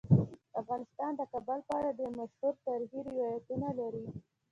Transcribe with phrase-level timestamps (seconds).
[0.61, 4.05] افغانستان د کابل په اړه ډیر مشهور تاریخی روایتونه لري.